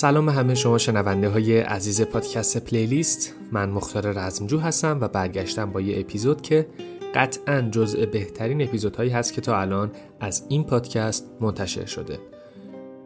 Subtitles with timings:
[0.00, 3.34] سلام همه شما شنونده های عزیز پادکست پلیلیست.
[3.52, 6.66] من مختار رزمجو هستم و برگشتم با یه اپیزود که
[7.14, 12.18] قطعا جزء بهترین اپیزودهایی هست که تا الان از این پادکست منتشر شده.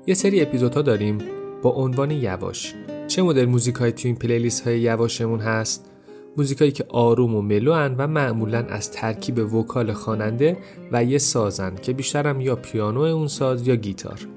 [0.07, 1.19] یه سری اپیزودها داریم
[1.63, 2.75] با عنوان یواش.
[3.09, 5.91] چه مدل موزیک های تو این پلیلیست های یواشمون هست؟
[6.37, 10.57] موزیکایی که آروم و ملوان و معمولا از ترکیب وکال خواننده
[10.93, 14.34] و یه سازن که بیشترم یا پیانو اون ساز یا گیتار.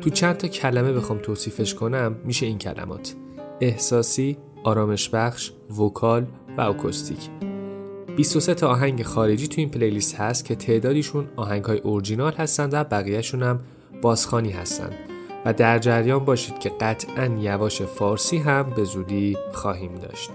[0.00, 3.14] تو چند تا کلمه بخوام توصیفش کنم میشه این کلمات.
[3.60, 6.26] احساسی، آرامش بخش، وکال
[6.58, 7.18] و اکوستیک
[8.16, 12.84] 23 تا آهنگ خارجی تو این پلیلیست هست که تعدادیشون آهنگ های اورجینال هستند و
[12.84, 13.60] بقیهشون هم
[14.02, 14.94] بازخانی هستند
[15.44, 20.30] و در جریان باشید که قطعا یواش فارسی هم به زودی خواهیم داشت.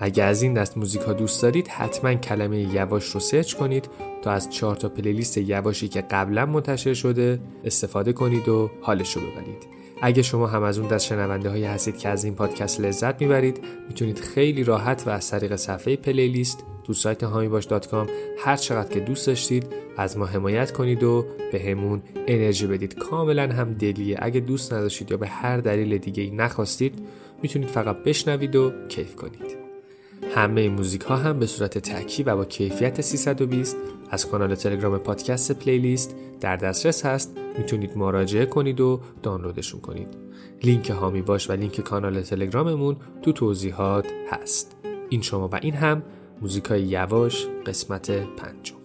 [0.00, 3.88] اگر از این دست موزیک ها دوست دارید حتما کلمه یواش رو سرچ کنید
[4.22, 9.22] تا از چهار تا پلیلیست یواشی که قبلا منتشر شده استفاده کنید و حالش رو
[9.22, 9.80] ببرید.
[10.02, 13.60] اگه شما هم از اون دست شنونده های هستید که از این پادکست لذت می‌برید
[13.88, 19.26] می‌تونید خیلی راحت و از طریق صفحه پلیلیست تو سایت هامیباش.com هر چقدر که دوست
[19.26, 22.94] داشتید از ما حمایت کنید و به همون انرژی بدید.
[22.94, 24.16] کاملا هم دلیه.
[24.22, 26.94] اگه دوست نداشتید یا به هر دلیل دیگه ای نخواستید
[27.42, 29.59] می‌تونید فقط بشنوید و کیف کنید.
[30.34, 33.76] همه موزیک ها هم به صورت تکی و با کیفیت 320
[34.10, 37.36] از کانال تلگرام پادکست پلیلیست در دسترس هست.
[37.58, 40.08] می‌تونید مراجعه کنید و دانلودشون کنید.
[40.62, 44.76] لینک هامی باش و لینک کانال تلگراممون تو توضیحات هست.
[45.08, 46.02] این شما و این هم
[46.40, 48.79] موزیکای یواش قسمت پنجم.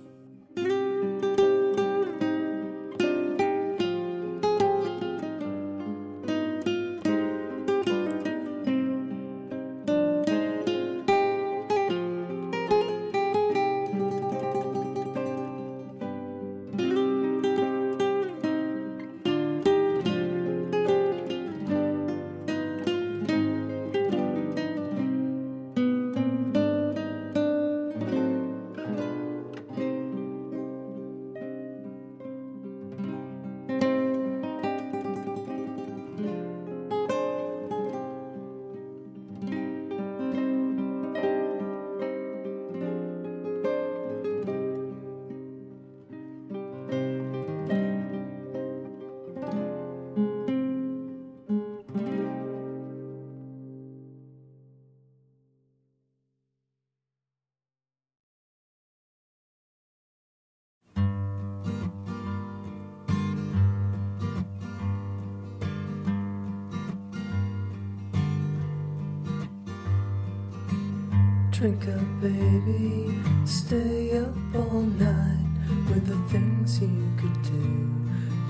[71.65, 73.19] Drink up, baby.
[73.43, 75.49] Stay up all night
[75.89, 77.65] with the things you could do.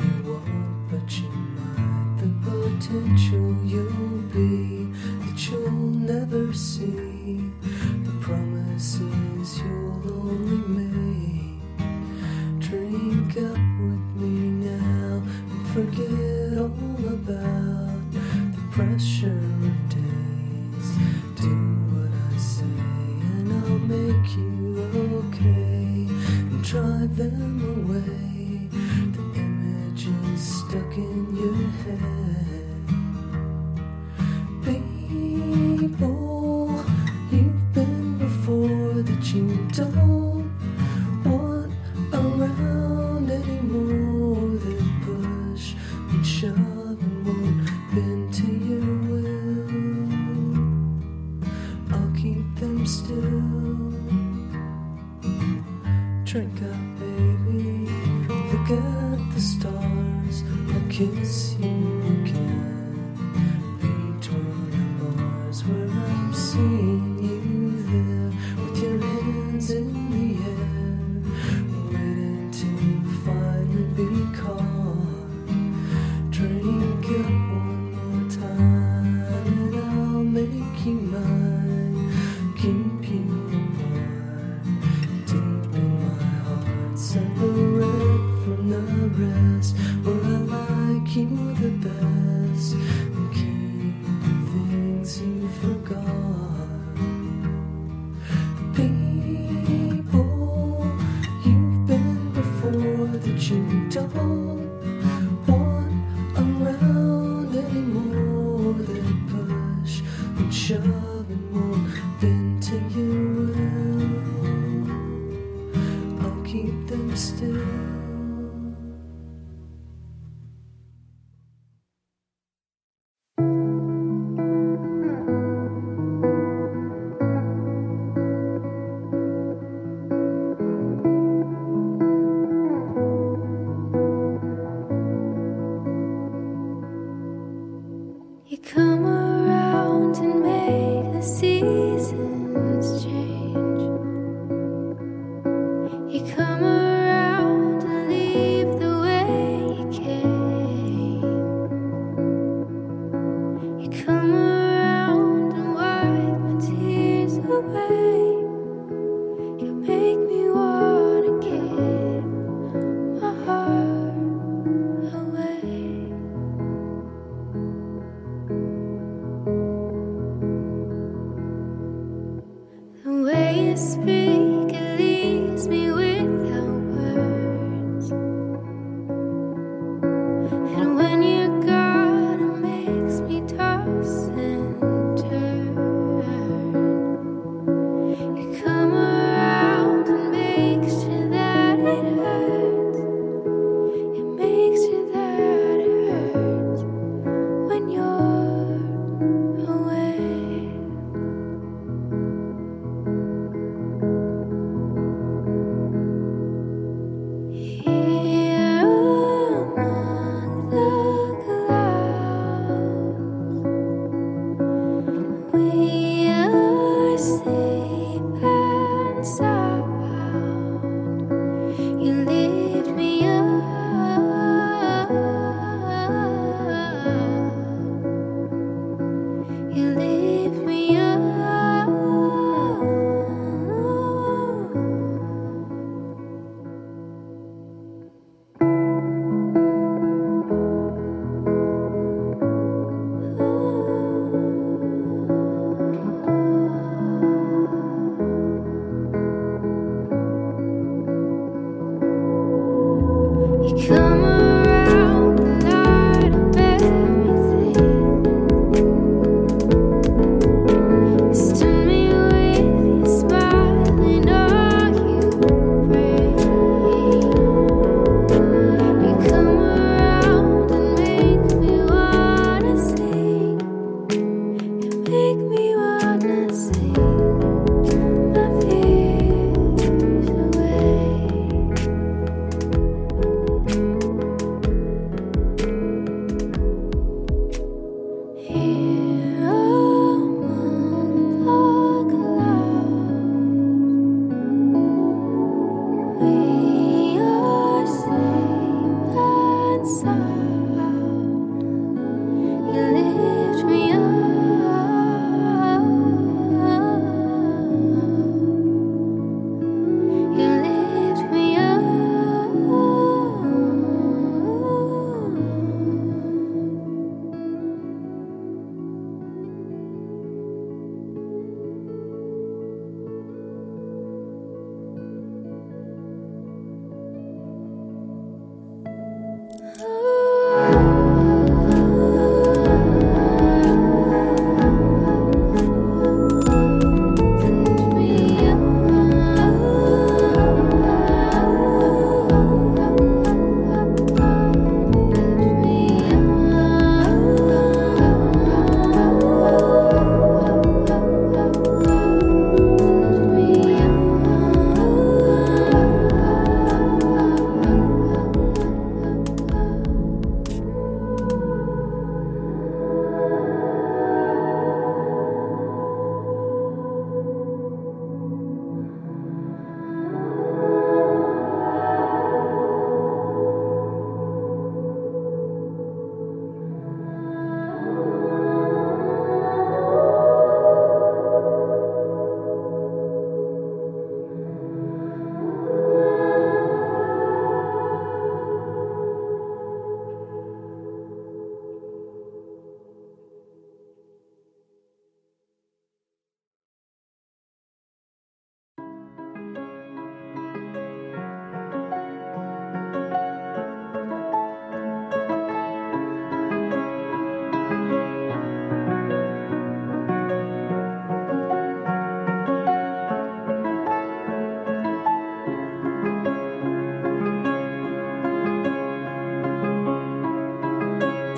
[0.04, 2.18] You won't, but you might.
[2.20, 3.35] The potential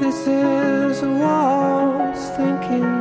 [0.08, 2.97] this is a waltz thinking.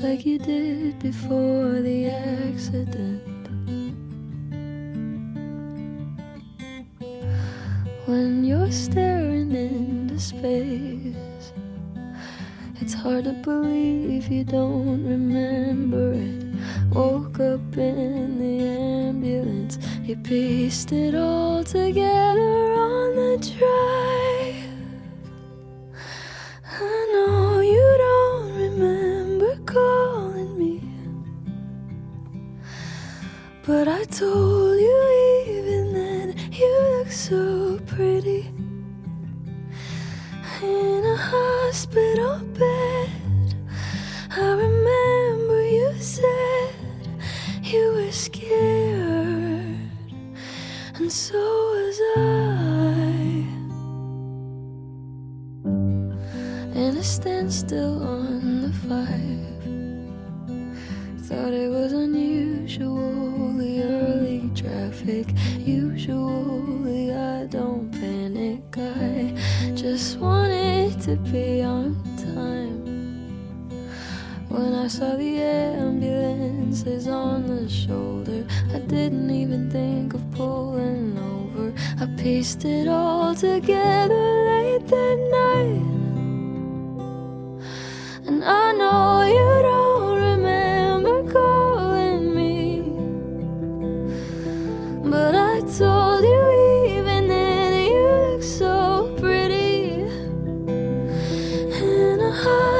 [0.00, 3.22] Like you did before the accident.
[8.06, 11.52] When you're staring into space,
[12.80, 14.87] it's hard to believe you don't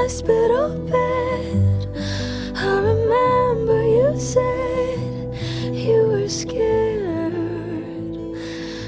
[0.08, 1.86] hospital bed.
[2.56, 5.34] I remember you said
[5.70, 7.34] you were scared,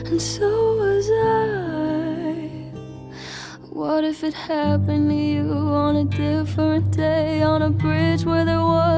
[0.06, 0.48] and so
[0.80, 2.48] was I.
[3.68, 5.52] What if it happened to you
[5.84, 8.89] on a different day on a bridge where there wasn't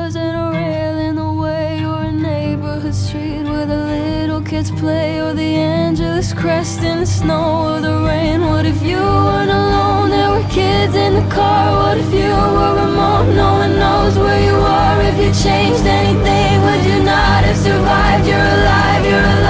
[4.63, 8.43] birds play, or the Angeles crest in the snow, or the rain.
[8.43, 10.11] What if you weren't alone?
[10.11, 11.73] There were kids in the car.
[11.83, 13.35] What if you were remote?
[13.35, 15.01] No one knows where you are.
[15.03, 18.27] If you changed anything, would you not have survived?
[18.27, 19.42] You're alive, you're alive.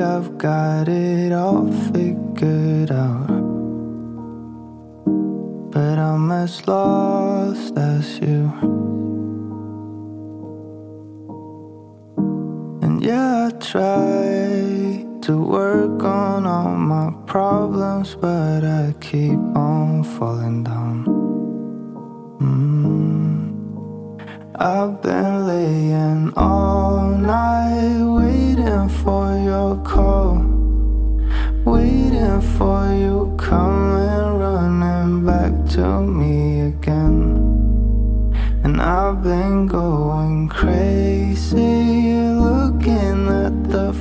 [0.00, 3.26] I've got it all figured out.
[5.70, 8.50] But I'm as lost as you.
[12.82, 20.64] And yeah, I try to work on all my problems, but I keep on falling
[20.64, 21.04] down.
[22.40, 23.50] Mm.
[24.56, 28.09] I've been laying all night
[32.60, 37.22] for you coming running back to me again.
[38.62, 42.12] And I've been going crazy
[42.48, 43.94] looking at the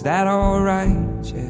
[0.00, 0.96] Is that alright?
[1.24, 1.42] Yeah.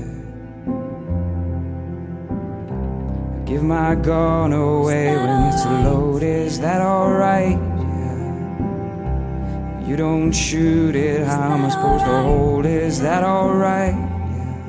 [3.36, 5.52] I give my gun away when right?
[5.54, 6.46] it's loaded.
[6.48, 7.56] Is that alright?
[7.86, 8.26] Yeah.
[9.86, 11.24] You don't shoot it.
[11.28, 12.10] How am I supposed right?
[12.10, 13.94] to hold Is that alright?
[13.94, 14.64] Yeah.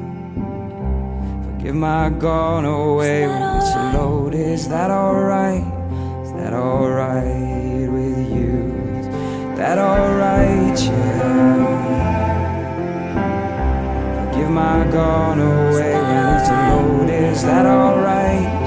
[1.46, 3.64] Forgive my gun away when right?
[3.64, 4.42] it's loaded.
[4.42, 5.66] Is that alright?
[6.24, 8.76] Is that alright with you?
[9.00, 9.08] Is
[9.58, 10.80] that alright?
[10.80, 11.51] Yeah.
[14.62, 17.24] My gun away when it's loaded.
[17.34, 18.66] Is that alright?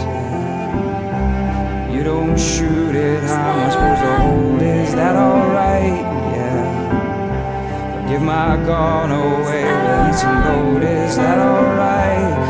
[1.94, 3.22] You don't shoot it.
[3.22, 4.62] How am I supposed to hold?
[4.62, 6.00] Is that alright?
[6.36, 8.08] Yeah.
[8.08, 10.98] Give my gun away when it's loaded.
[11.08, 12.43] Is that alright?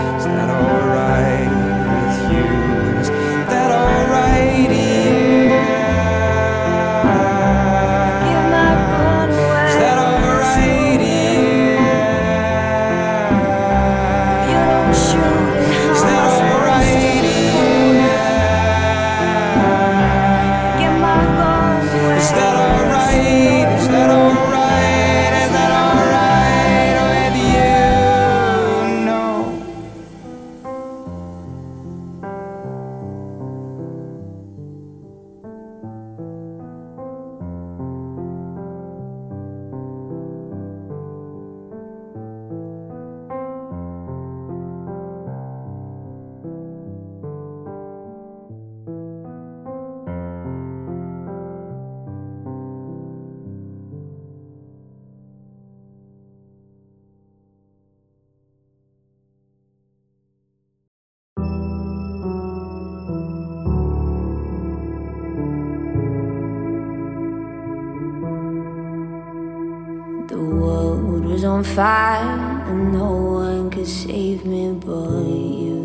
[71.65, 75.25] On fire and no one could save me but
[75.61, 75.83] you.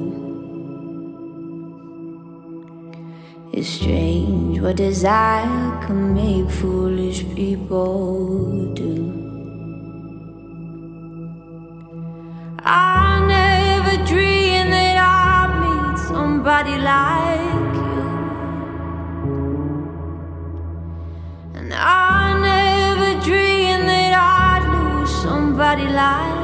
[3.52, 8.96] It's strange what desire can make foolish people do.
[12.64, 17.69] I never dreamed that I'd meet somebody like
[25.70, 26.39] somebody like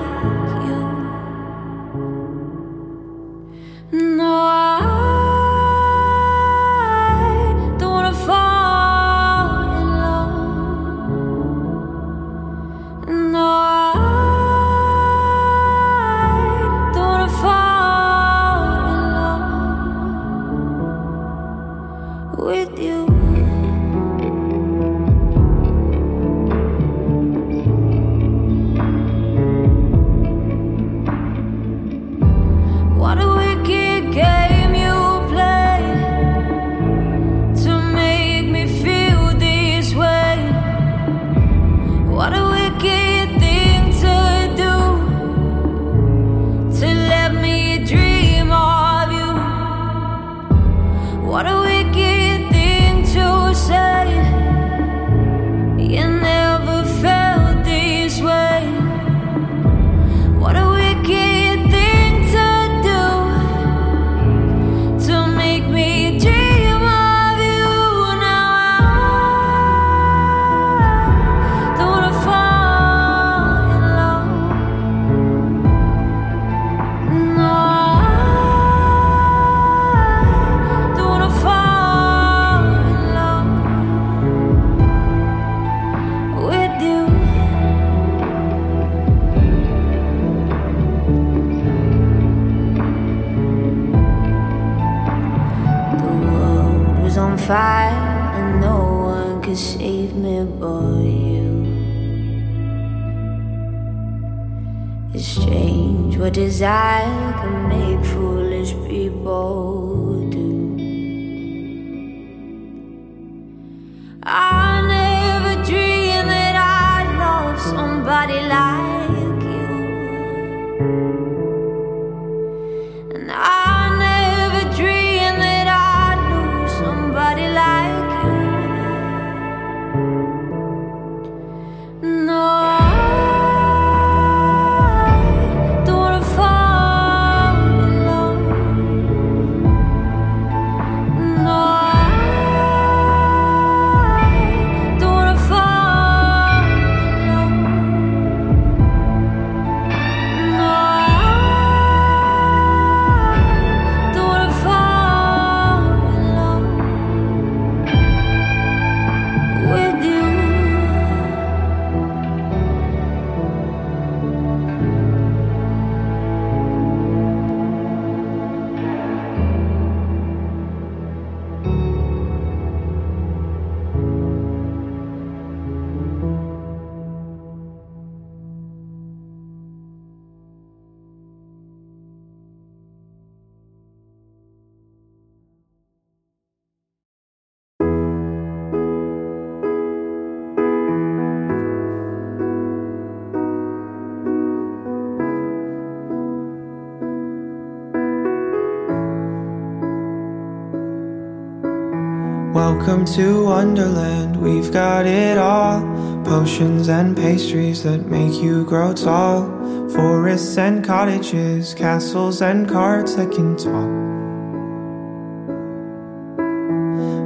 [203.06, 205.80] Welcome to Wonderland, we've got it all.
[206.24, 209.46] Potions and pastries that make you grow tall.
[209.92, 213.92] Forests and cottages, castles and carts that can talk.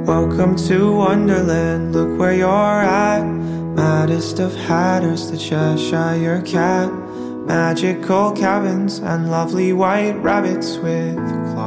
[0.06, 3.24] Welcome to Wonderland, look where you're at.
[3.24, 6.92] Maddest of hatters, the Cheshire cat.
[7.46, 11.16] Magical cabins and lovely white rabbits with
[11.54, 11.59] clocks.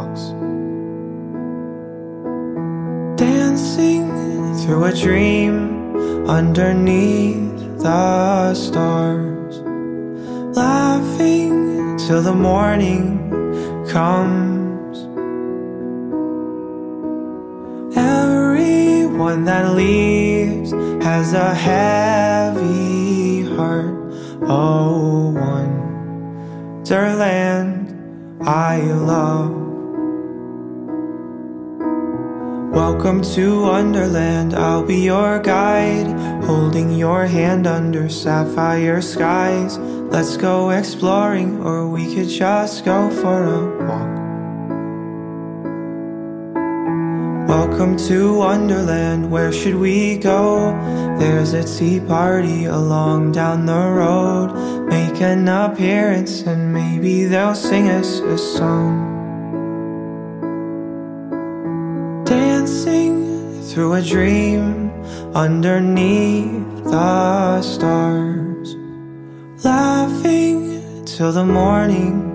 [4.63, 9.59] Through a dream underneath the stars.
[10.55, 13.29] Laughing till the morning
[13.89, 14.99] comes.
[17.97, 20.71] Everyone that leaves
[21.03, 23.95] has a heavy heart.
[24.43, 25.33] Oh,
[27.03, 27.91] wonderland
[28.47, 29.52] I love.
[32.73, 36.07] Welcome to Wonderland, I'll be your guide,
[36.43, 39.77] holding your hand under sapphire skies.
[39.77, 44.13] Let's go exploring, or we could just go for a walk.
[47.47, 50.71] Welcome to Wonderland, where should we go?
[51.19, 54.87] There's a tea party along down the road.
[54.89, 59.12] Make an appearance, and maybe they'll sing us a song.
[63.73, 64.91] Through a dream
[65.33, 68.75] underneath the stars.
[69.65, 72.29] Laughing till the morning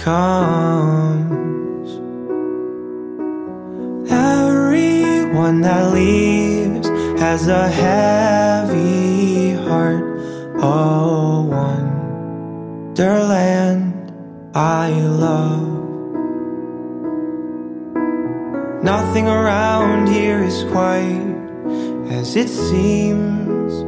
[0.00, 1.90] comes.
[4.10, 6.88] Everyone that leaves
[7.20, 10.02] has a heavy heart.
[10.62, 11.42] Oh,
[12.96, 14.12] wonderland
[14.54, 15.69] I love.
[18.82, 21.36] Nothing around here is quite
[22.08, 23.84] as it seems.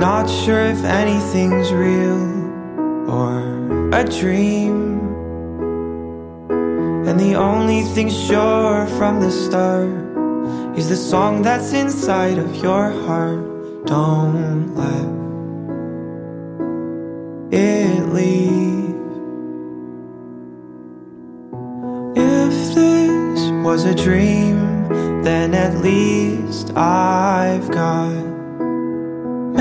[0.00, 3.40] Not sure if anything's real or
[3.92, 5.00] a dream.
[7.06, 9.90] And the only thing sure from the start
[10.78, 13.84] is the song that's inside of your heart.
[13.84, 15.08] Don't let
[17.52, 18.75] it leave.
[23.66, 24.56] Was a dream,
[25.24, 28.12] then at least I've got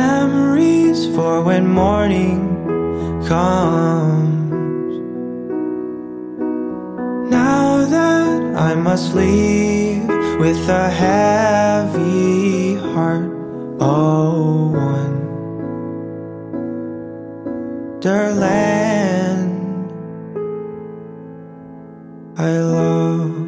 [0.03, 2.39] memories for when morning
[3.27, 4.93] comes.
[7.31, 13.31] Now that I must leave with a heavy heart,
[13.79, 14.69] oh,
[17.97, 18.69] wonderland
[22.37, 23.44] I love.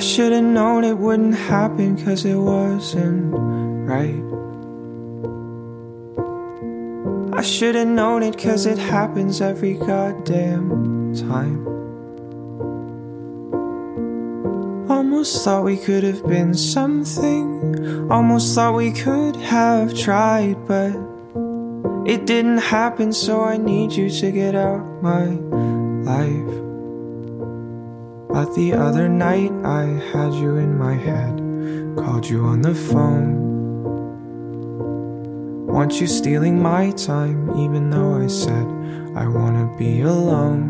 [0.00, 3.34] I should've known it wouldn't happen cause it wasn't
[3.86, 4.24] right.
[7.38, 11.66] I should've known it cause it happens every goddamn time.
[14.90, 18.10] Almost thought we could have been something.
[18.10, 20.96] Almost thought we could have tried, but
[22.06, 25.26] it didn't happen, so I need you to get out my
[26.10, 26.69] life.
[28.40, 29.82] But the other night I
[30.14, 31.36] had you in my head,
[31.94, 33.36] called you on the phone.
[35.66, 38.66] Want you stealing my time, even though I said
[39.14, 40.64] I wanna be alone.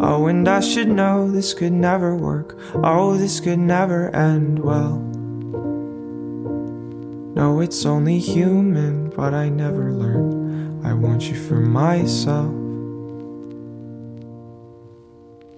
[0.00, 2.56] Oh, and I should know this could never work.
[2.76, 4.98] Oh, this could never end well.
[7.34, 10.86] No, it's only human, but I never learned.
[10.86, 12.63] I want you for myself.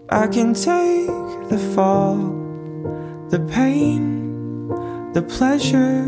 [0.08, 1.08] I can take
[1.48, 2.16] the fall,
[3.28, 4.68] the pain,
[5.12, 6.04] the pleasure,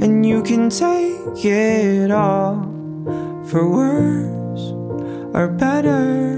[0.00, 2.62] and you can take it all
[3.48, 4.70] for worse
[5.34, 6.36] or better.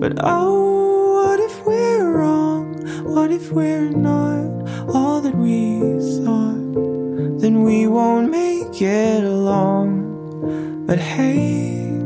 [0.00, 2.74] But oh, what if we're wrong?
[3.04, 5.78] What if we're not all that we
[6.24, 7.40] thought?
[7.40, 10.86] Then we won't make it along.
[10.88, 12.02] But hey,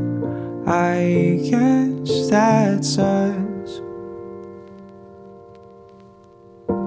[0.66, 1.89] I guess
[2.28, 3.80] that's us.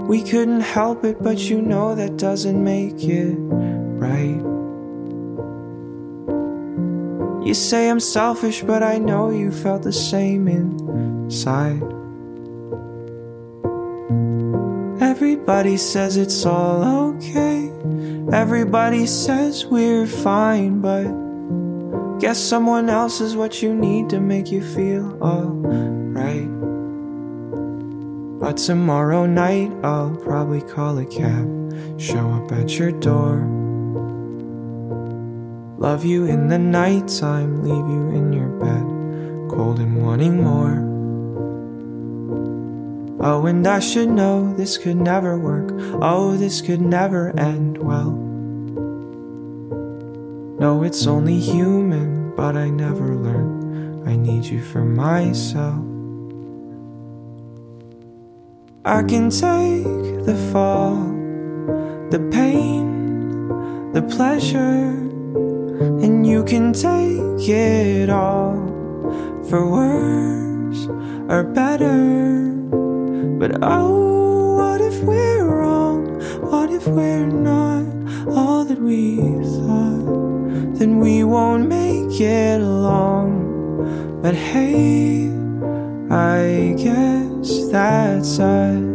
[0.08, 4.42] We couldn't help it, but you know that doesn't make it right.
[7.48, 11.82] You say I'm selfish, but I know you felt the same inside.
[15.02, 17.72] Everybody says it's all okay.
[18.32, 21.23] Everybody says we're fine, but
[22.20, 26.50] guess someone else is what you need to make you feel alright.
[28.40, 33.48] But tomorrow night I'll probably call a cab, show up at your door.
[35.78, 40.94] Love you in the nighttime, leave you in your bed, cold and wanting more.
[43.26, 45.72] Oh, and I should know this could never work.
[46.02, 48.23] Oh, this could never end well.
[50.64, 54.08] No, it's only human, but I never learned.
[54.08, 55.84] I need you for myself.
[58.86, 59.84] I can take
[60.24, 60.96] the fall,
[62.12, 64.88] the pain, the pleasure
[66.02, 68.56] and you can take it all
[69.50, 70.88] for worse
[71.28, 72.56] or better.
[73.38, 76.22] But oh, what if we're wrong?
[76.40, 77.84] What if we're not
[78.30, 80.23] all that we thought?
[80.84, 84.20] Then we won't make it along.
[84.22, 85.30] But hey,
[86.12, 88.93] I guess that's us.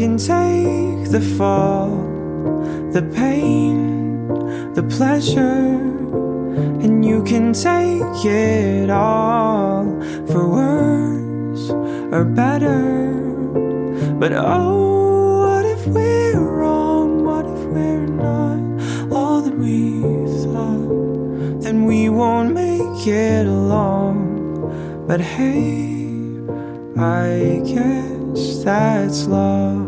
[0.00, 1.90] Can take the fall,
[2.90, 4.28] the pain,
[4.72, 5.76] the pleasure,
[6.82, 9.84] and you can take it all
[10.26, 11.68] for worse
[12.14, 13.12] or better.
[14.18, 17.22] But oh, what if we're wrong?
[17.26, 20.00] What if we're not all that we
[20.50, 21.60] thought?
[21.60, 25.04] Then we won't make it along.
[25.06, 26.40] But hey,
[26.96, 29.79] I guess that's love.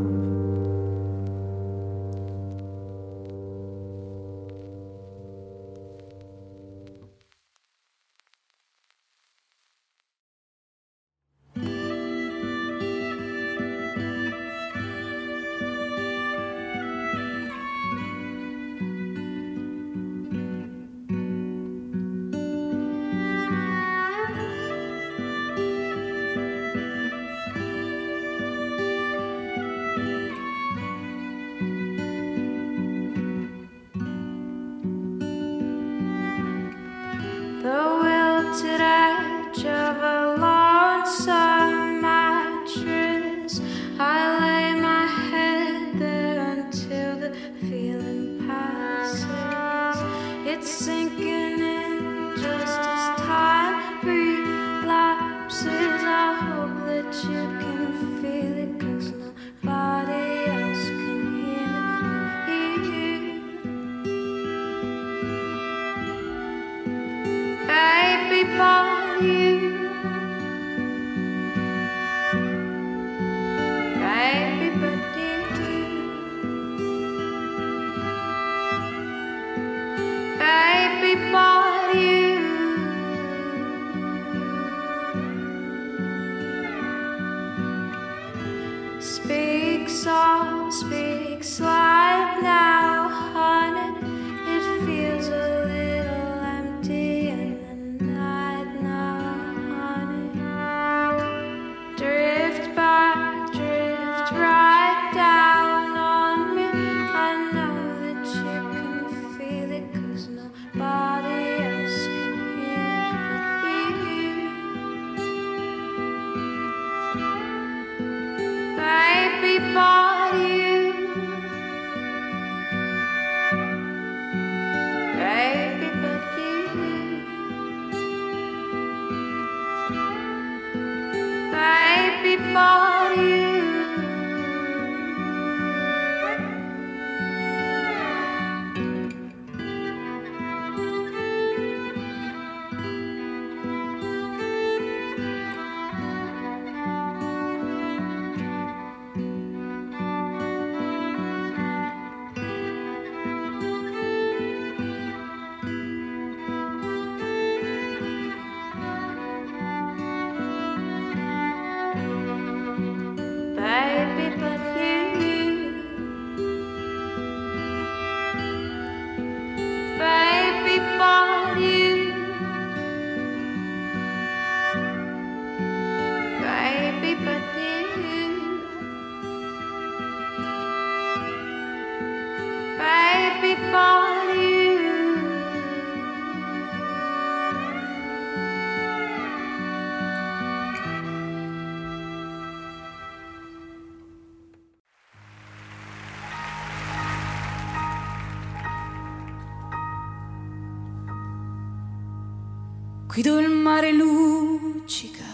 [203.12, 205.24] guido il mare luccica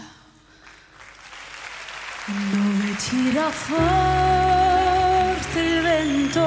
[2.25, 6.45] dove tira forte il vento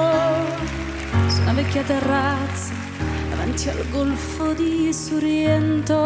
[1.29, 2.75] su una vecchia terrazza
[3.31, 5.97] davanti al golfo di Sorrento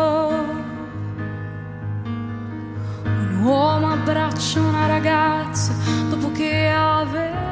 [3.02, 5.74] un uomo abbraccia una ragazza
[6.08, 7.42] dopo che aveva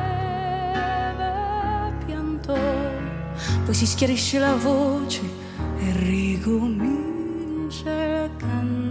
[2.06, 2.56] pianto.
[3.64, 5.22] Poi si schiarisce la voce,
[5.78, 5.92] e
[6.46, 6.93] mio.
[7.76, 8.83] 是感动。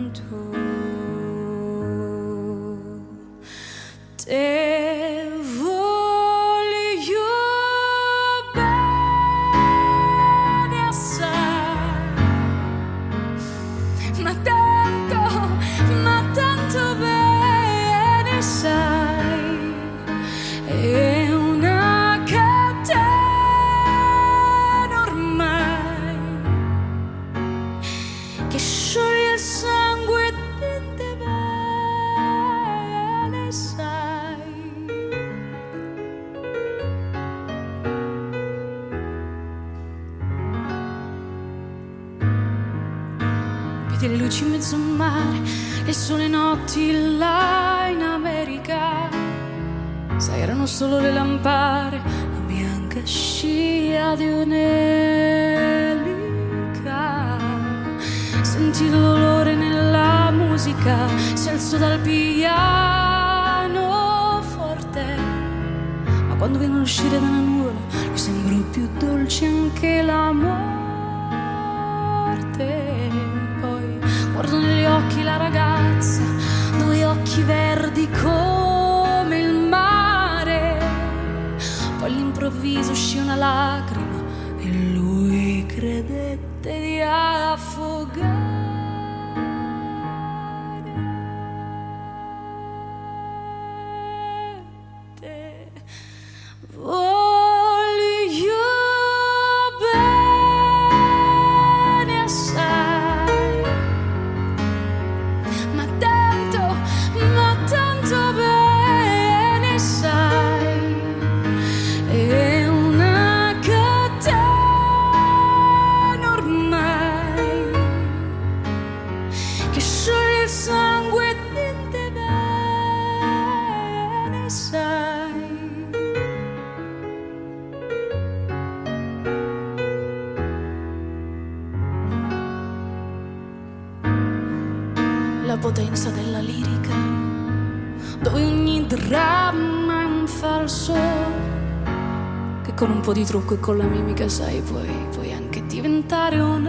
[143.33, 146.67] trucco e con la mimica, sai, puoi, puoi anche diventare un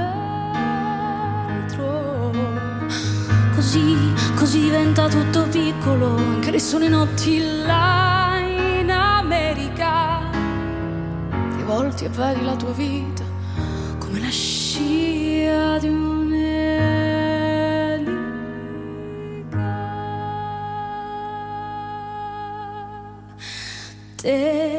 [1.58, 1.82] altro.
[3.54, 3.94] Così,
[4.34, 10.22] così diventa tutto piccolo, anche le sole notti là in America.
[11.54, 13.24] Ti volti e vedi la tua vita
[13.98, 16.28] come la scia di un
[24.22, 24.73] day.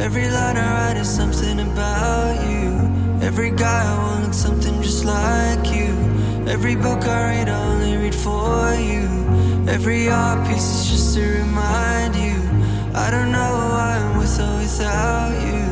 [0.00, 2.70] Every line I write is something about you.
[3.20, 5.92] Every guy I want looks something just like you.
[6.48, 9.04] Every book I read, I only read for you.
[9.68, 12.38] Every art piece is just to remind you.
[12.94, 15.68] I don't know why I'm with or without you.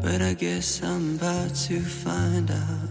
[0.00, 2.90] But I guess I'm about to find out.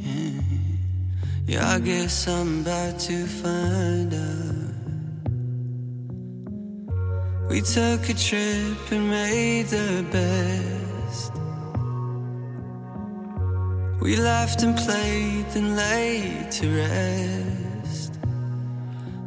[0.00, 0.40] Yeah,
[1.46, 4.55] yeah I guess I'm about to find out.
[7.48, 11.32] We took a trip and made the best.
[14.00, 18.18] We laughed and played, and laid to rest.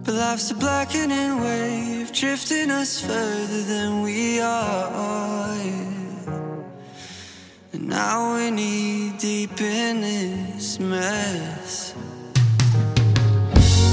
[0.04, 4.90] But life's a blackening wave, drifting us further than we are.
[7.72, 11.94] And now we're knee deep in this mess.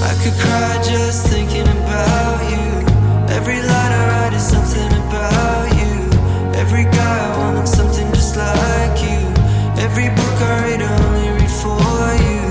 [0.03, 2.86] I could cry just thinking about you.
[3.29, 5.95] Every line I write is something about you.
[6.55, 9.21] Every guy I want looks something just like you.
[9.83, 11.79] Every book I read, I only read for
[12.25, 12.43] you.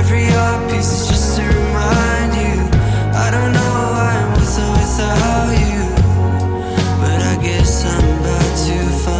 [0.00, 2.56] Every art piece is just to remind you.
[3.24, 5.82] I don't know why I'm with or without you.
[7.00, 9.13] But I guess I'm about to find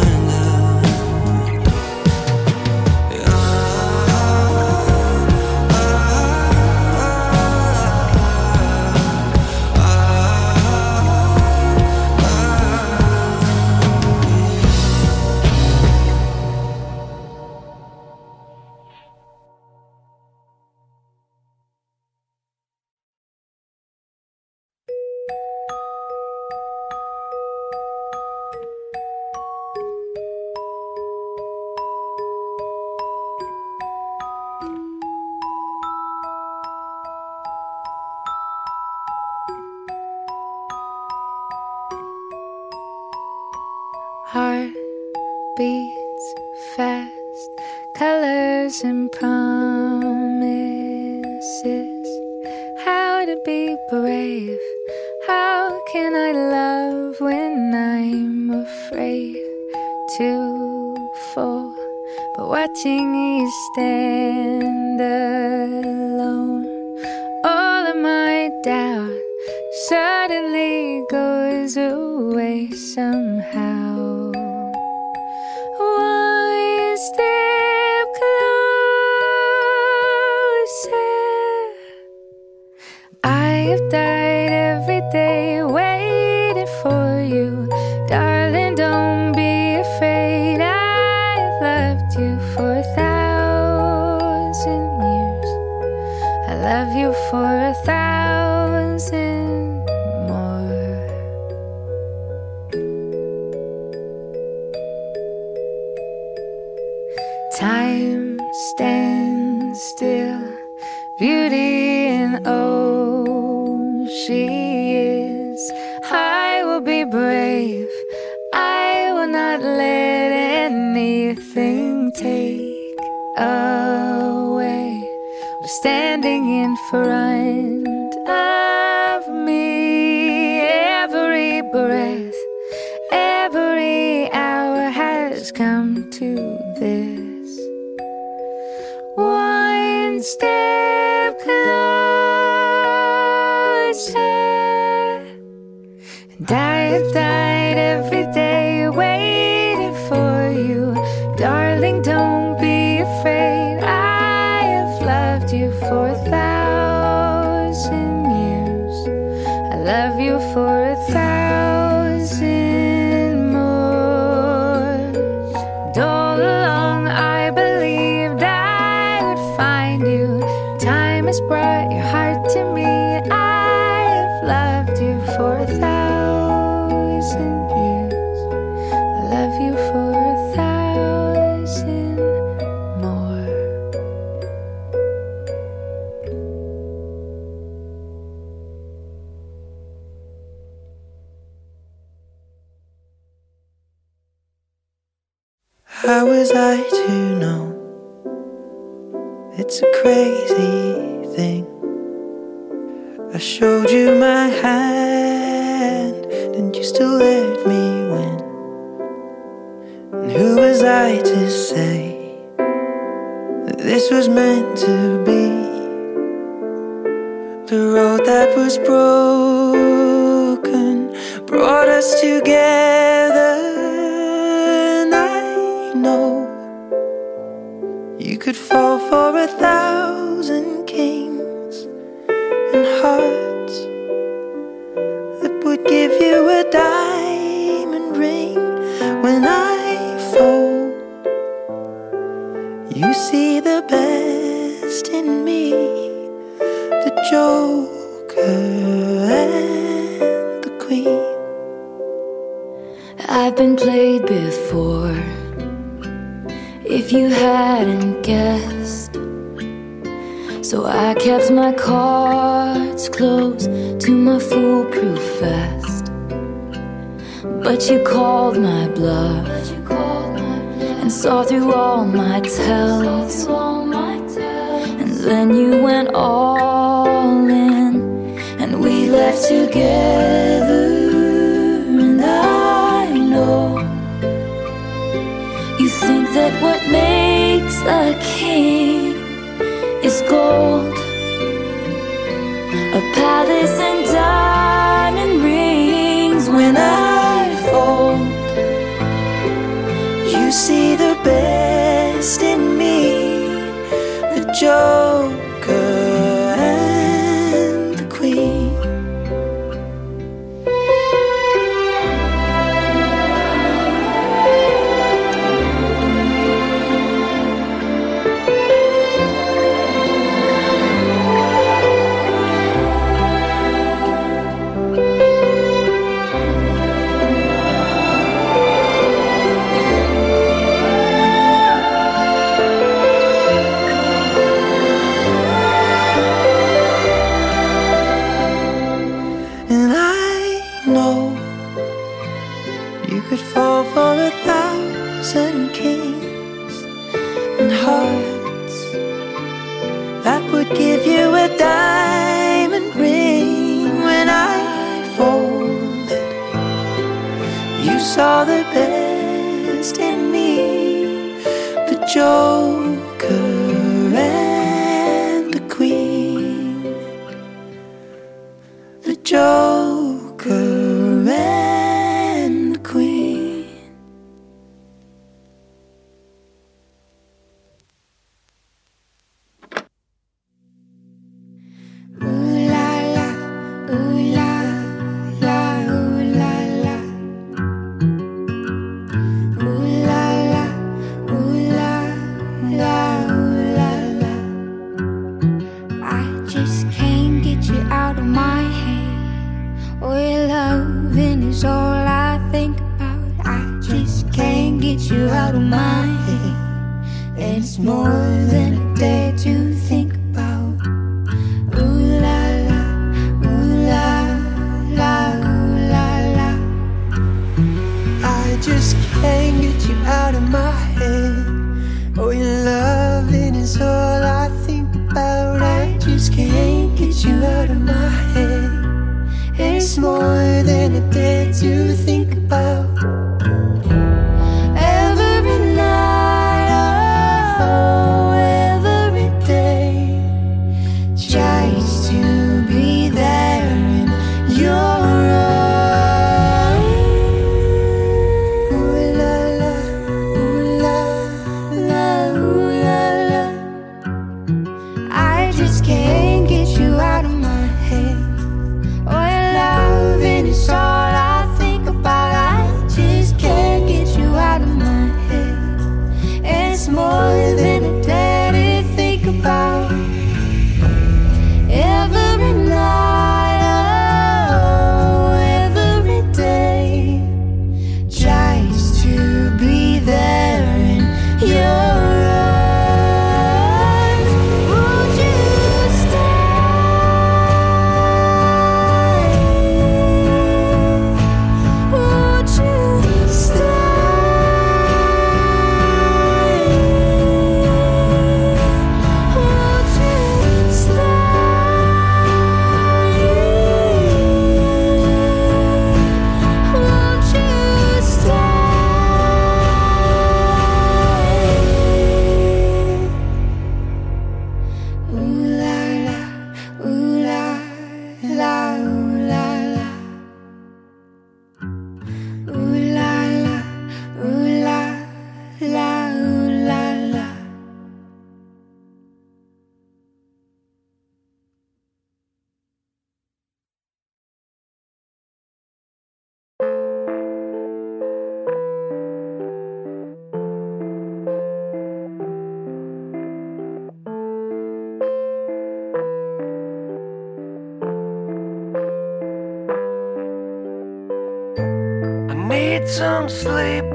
[552.85, 553.85] need some sleep.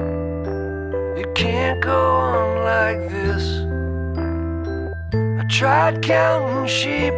[1.17, 3.61] It can't go on like this.
[5.13, 7.13] I tried counting sheep,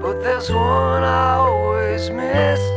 [0.00, 2.73] but there's one I always miss.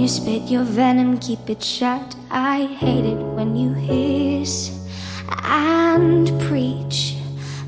[0.00, 2.16] You spit your venom, keep it shut.
[2.30, 4.70] I hate it when you hiss
[5.42, 7.16] and preach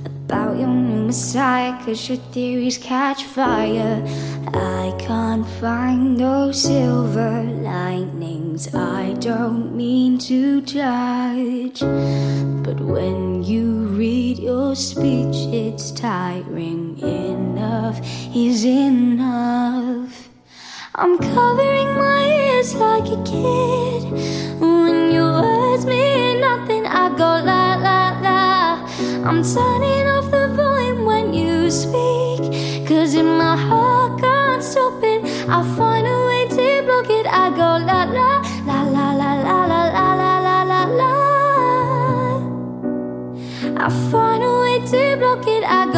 [0.06, 4.02] about your new messiah, cause your theories catch fire.
[4.54, 8.74] I can't find those silver linings.
[8.74, 11.80] I don't mean to judge.
[11.80, 16.98] But when you read your speech, it's tiring.
[16.98, 18.00] Enough
[18.34, 20.21] is enough.
[21.02, 24.04] I'm covering my ears like a kid.
[24.60, 28.86] When your words mean nothing, I go la la la.
[29.28, 32.86] I'm turning off the volume when you speak.
[32.86, 35.24] Cause in my heart can't stop it.
[35.48, 37.26] I find a way to block it.
[37.26, 39.82] I go la la la la la la la
[40.14, 41.12] la la la la.
[43.76, 45.64] I find a way to block it.
[45.64, 45.91] I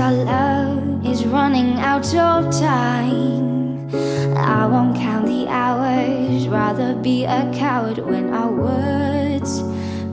[0.00, 3.94] Our love is running out of time.
[4.34, 9.60] I won't count the hours, rather be a coward when our words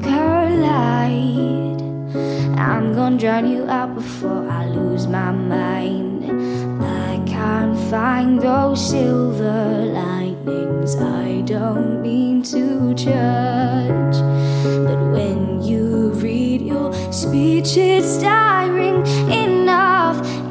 [0.04, 1.82] collide.
[2.60, 6.26] I'm gonna drown you out before I lose my mind.
[6.84, 10.98] I can't find those silver linings.
[10.98, 14.18] I don't mean to judge,
[14.86, 19.06] but when you read your speech, it's tiring.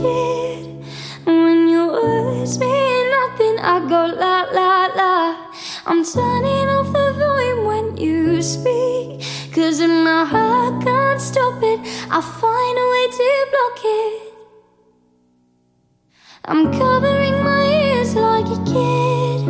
[0.00, 0.84] kid.
[1.26, 5.14] When your words mean nothing, I go la la la.
[5.86, 9.20] I'm turning off the volume when you speak.
[9.54, 11.80] Cause in my heart can't stop it,
[12.16, 14.30] I find a way to block it.
[16.44, 19.40] I'm covering my ears like a kid.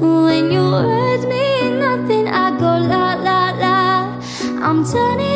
[0.00, 3.78] When your words mean nothing, I go la la la.
[4.66, 5.35] I'm turning.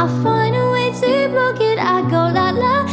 [0.00, 1.76] I find a way to block it.
[1.76, 2.87] I go la la.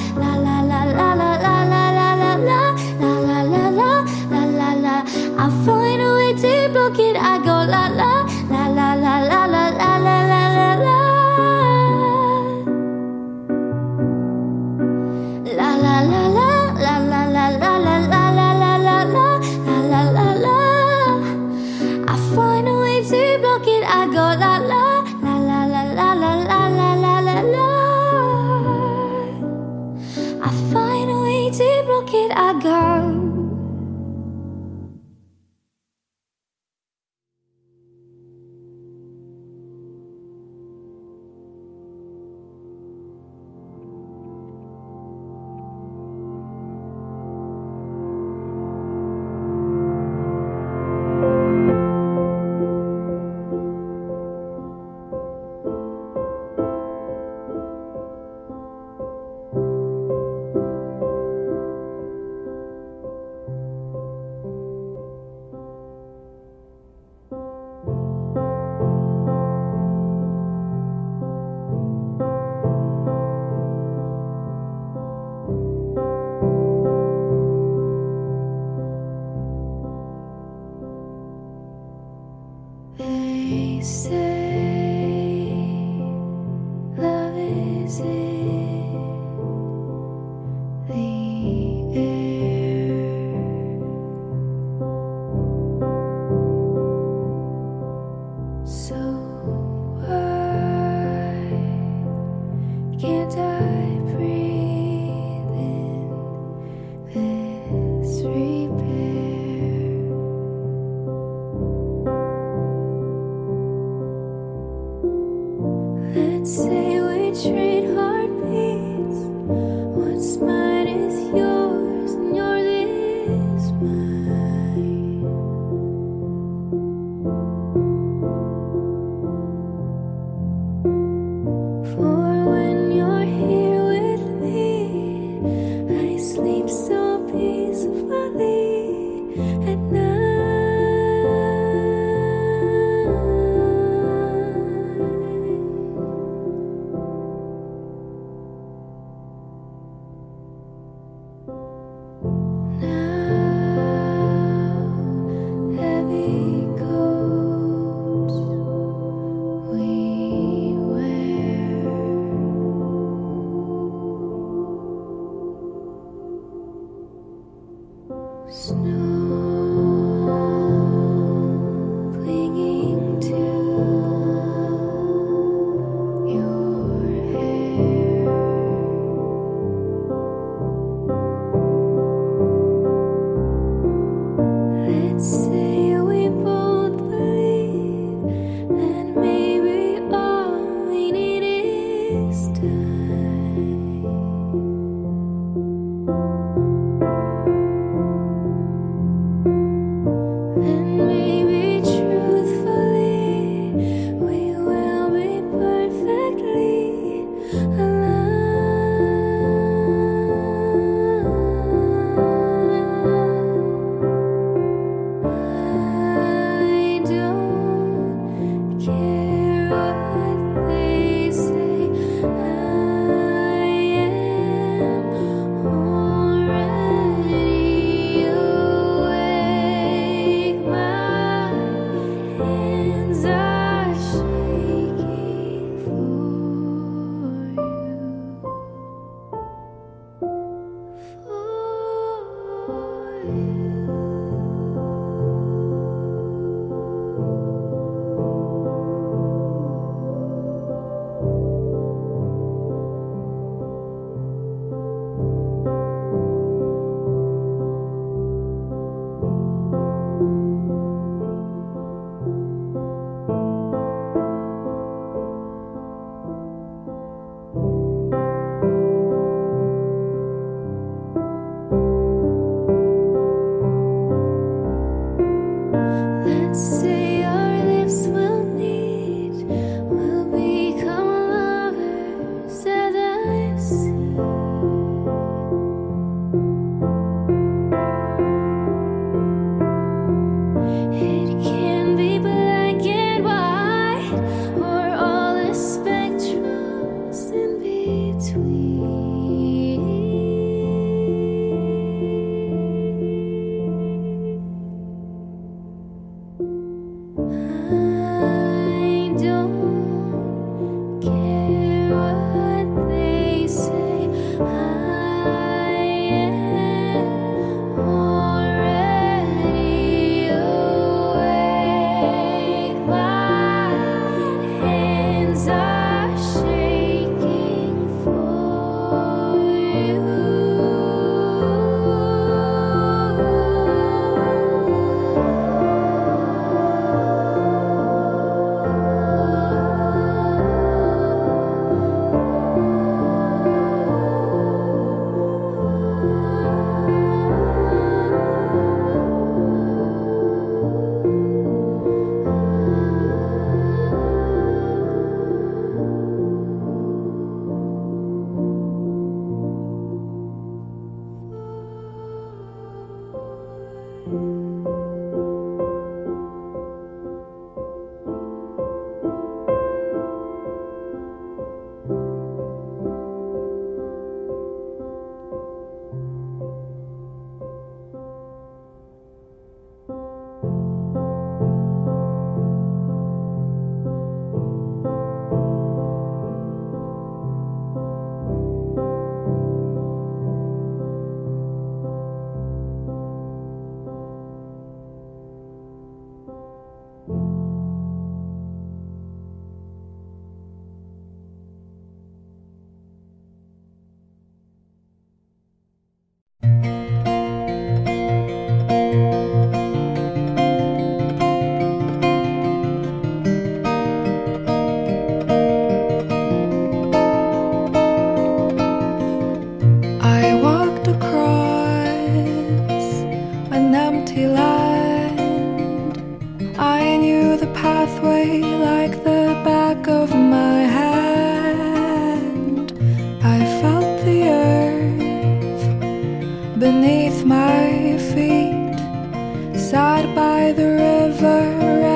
[439.72, 441.42] sat by the river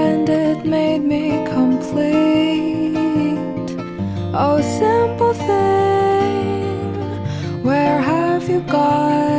[0.07, 2.97] and it made me complete.
[4.33, 6.93] Oh, simple thing,
[7.61, 9.38] where have you gone?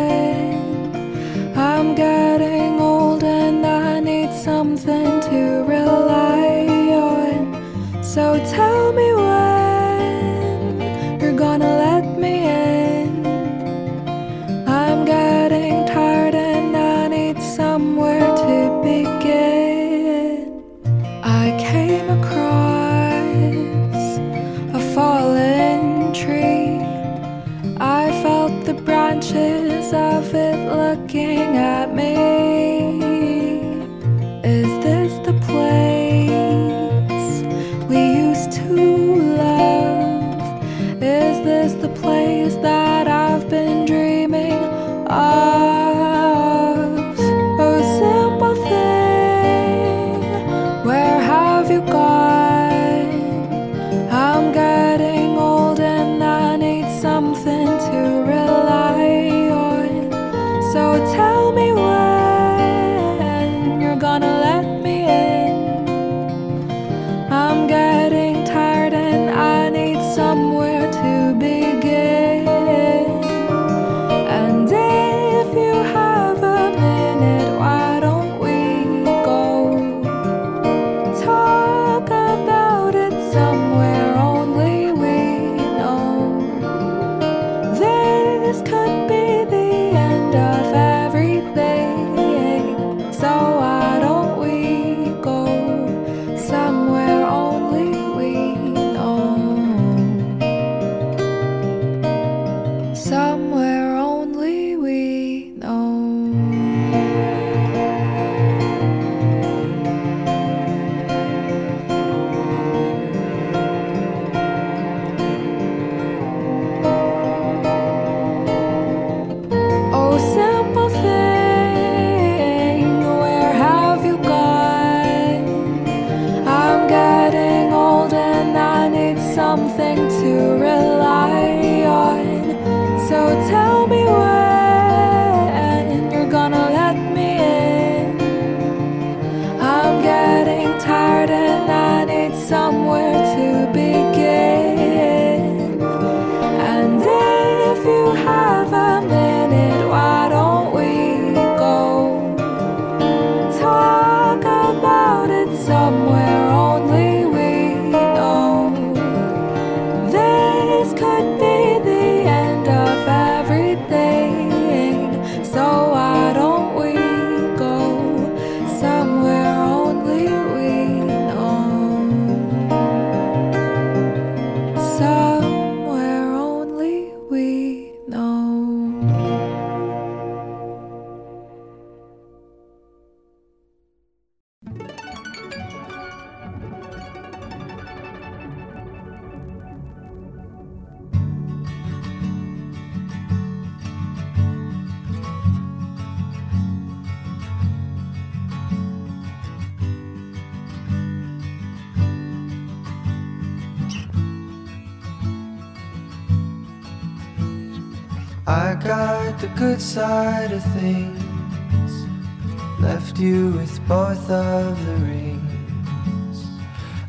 [214.30, 216.46] Of the rings.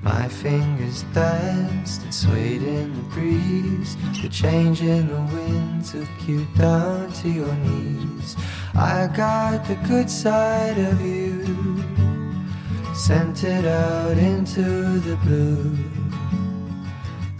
[0.01, 3.95] My fingers danced and swayed in the breeze.
[4.21, 8.35] The change in the wind took you down to your knees.
[8.73, 11.83] I got the good side of you.
[12.95, 16.00] Sent it out into the blue.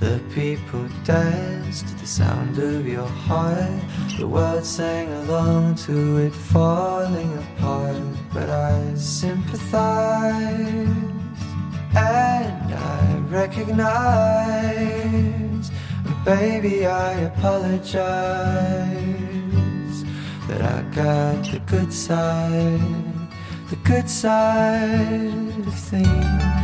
[0.02, 3.69] The people danced to the sound of your heart.
[4.18, 8.02] The world sang along to it falling apart.
[8.34, 9.78] But I sympathize
[11.95, 14.02] and I recognize.
[16.06, 17.94] And baby, I apologize
[20.48, 22.82] that I got the good side,
[23.69, 26.60] the good side of things.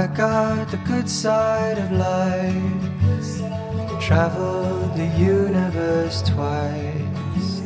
[0.00, 4.00] I got the good side of life.
[4.00, 7.60] Traveled the universe twice.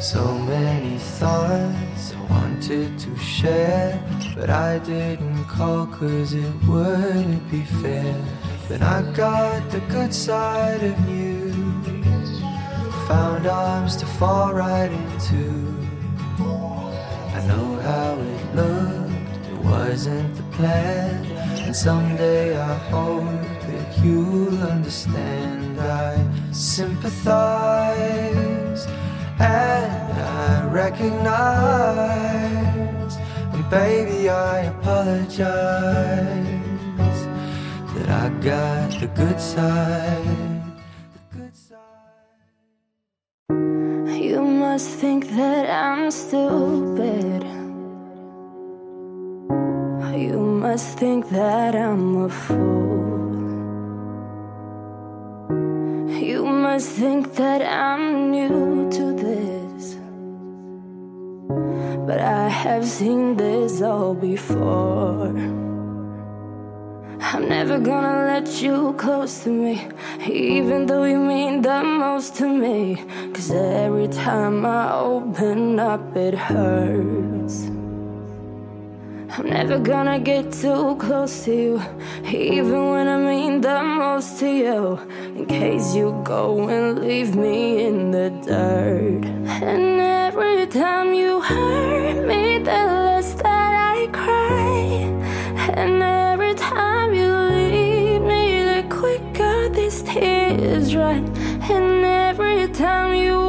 [0.00, 4.02] So many thoughts I wanted to share.
[4.34, 8.16] But I didn't call cause it wouldn't be fair.
[8.70, 11.52] Then I got the good side of you.
[13.08, 15.76] Found arms to fall right into.
[17.36, 21.37] I know how it looked, it wasn't the plan.
[21.68, 23.24] And someday I hope
[23.68, 25.78] that you'll understand.
[25.78, 26.16] I
[26.50, 27.26] sympathize
[29.38, 31.28] and I recognize.
[33.52, 35.36] And baby, I apologize
[37.96, 40.24] that I got the good side.
[41.12, 42.32] The good side.
[44.18, 47.27] You must think that I'm stupid.
[50.72, 53.08] Must think that I'm a fool.
[56.28, 59.96] You must think that I'm new to this.
[62.06, 65.32] But I have seen this all before.
[67.30, 69.88] I'm never gonna let you close to me,
[70.26, 72.96] even though you mean the most to me.
[73.32, 77.77] Cause every time I open up, it hurts.
[79.30, 81.82] I'm never gonna get too close to you,
[82.26, 84.98] even when I mean the most to you.
[85.36, 89.24] In case you go and leave me in the dirt.
[89.62, 95.08] And every time you hurt me, the less that I cry.
[95.76, 101.22] And every time you leave me, the quicker these tears dry.
[101.70, 103.47] And every time you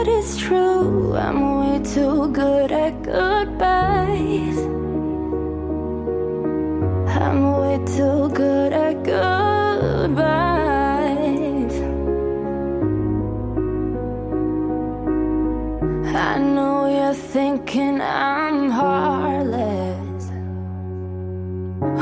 [0.00, 1.14] but it's true.
[1.14, 4.58] I'm way too good at goodbyes.
[7.20, 10.14] I'm way too good at goodbyes.
[16.16, 20.30] I know you're thinking I'm heartless.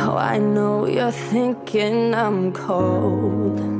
[0.04, 3.77] Oh, I know you're thinking I'm cold.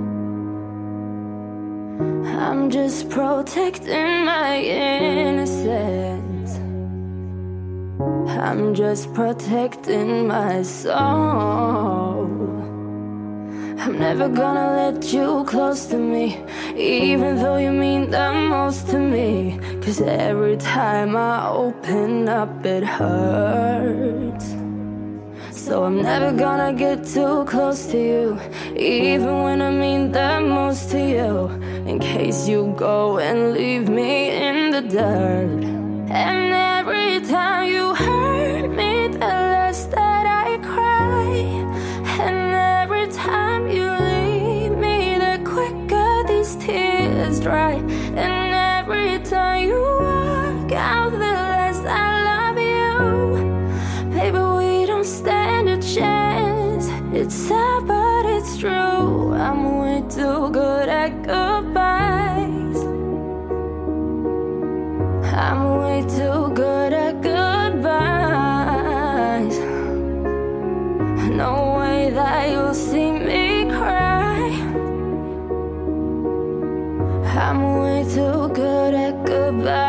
[2.39, 6.53] I'm just protecting my innocence.
[8.31, 12.29] I'm just protecting my soul.
[13.81, 16.45] I'm never gonna let you close to me,
[16.77, 19.59] even though you mean the most to me.
[19.83, 24.55] Cause every time I open up, it hurts.
[25.51, 28.39] So I'm never gonna get too close to you,
[28.77, 31.51] even when I mean the most to you
[31.89, 35.65] in case you go and leave me in the dirt.
[36.11, 41.25] And every time you hurt me, the less that I cry.
[42.27, 42.53] And
[42.83, 47.77] every time you leave me, the quicker these tears dry.
[48.25, 54.13] And every time you walk out, the less I love you.
[54.15, 56.85] Baby, we don't stand a chance.
[57.15, 59.33] It's sad, but it's true.
[59.47, 61.48] I'm way too good at good.
[66.59, 67.89] good at goodbyes.
[71.43, 74.51] No way that you'll see me cry.
[77.47, 79.88] I'm way too good at goodbyes.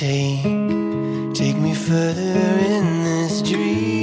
[0.00, 0.42] take,
[1.34, 3.99] take me further in this dream.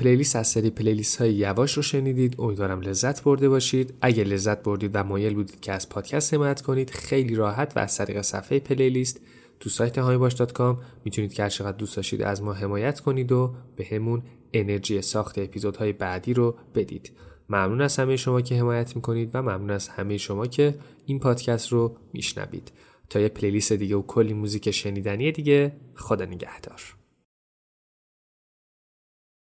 [0.00, 2.36] پلیلیست از سری پلیلیست های یواش رو شنیدید.
[2.38, 3.94] امیدوارم لذت برده باشید.
[4.00, 7.96] اگه لذت بردید و مایل بودید که از پادکست حمایت کنید خیلی راحت و از
[7.96, 9.20] طریق صفحه پلیلیست
[9.60, 14.22] تو سایت هایباش.com می‌تونید که چقدر دوست داشتید از ما حمایت کنید و به همون
[14.52, 17.12] انرژی ساخت اپیزودهای بعدی رو بدید.
[17.48, 20.74] ممنون از همه شما که حمایت می‌کنید و ممنون از همه شما که
[21.06, 22.72] این پادکست رو میشنوید.
[23.10, 26.99] تا یه پلیلیست دیگه و کلی موزیک شنیدنی دیگه خدا نگهدار.